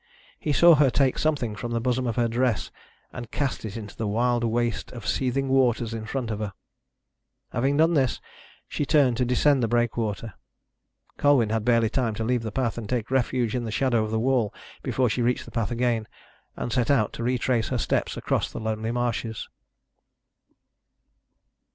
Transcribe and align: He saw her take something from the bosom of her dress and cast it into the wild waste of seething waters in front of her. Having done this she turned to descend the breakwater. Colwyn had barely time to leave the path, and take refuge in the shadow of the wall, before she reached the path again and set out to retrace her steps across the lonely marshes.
He 0.39 0.51
saw 0.51 0.73
her 0.81 0.89
take 0.89 1.19
something 1.19 1.55
from 1.55 1.73
the 1.73 1.79
bosom 1.79 2.07
of 2.07 2.15
her 2.15 2.27
dress 2.27 2.71
and 3.13 3.29
cast 3.29 3.63
it 3.65 3.77
into 3.77 3.95
the 3.95 4.07
wild 4.07 4.43
waste 4.43 4.91
of 4.93 5.05
seething 5.05 5.47
waters 5.47 5.93
in 5.93 6.07
front 6.07 6.31
of 6.31 6.39
her. 6.39 6.53
Having 7.51 7.77
done 7.77 7.93
this 7.93 8.19
she 8.67 8.83
turned 8.83 9.15
to 9.17 9.25
descend 9.25 9.61
the 9.61 9.67
breakwater. 9.67 10.33
Colwyn 11.17 11.51
had 11.51 11.63
barely 11.63 11.87
time 11.87 12.15
to 12.15 12.23
leave 12.23 12.41
the 12.41 12.51
path, 12.51 12.79
and 12.79 12.89
take 12.89 13.11
refuge 13.11 13.53
in 13.53 13.63
the 13.63 13.69
shadow 13.69 14.03
of 14.03 14.09
the 14.09 14.19
wall, 14.19 14.51
before 14.81 15.07
she 15.07 15.21
reached 15.21 15.45
the 15.45 15.51
path 15.51 15.69
again 15.69 16.07
and 16.57 16.73
set 16.73 16.89
out 16.89 17.13
to 17.13 17.23
retrace 17.23 17.67
her 17.67 17.77
steps 17.77 18.17
across 18.17 18.51
the 18.51 18.59
lonely 18.59 18.89
marshes. 18.91 19.47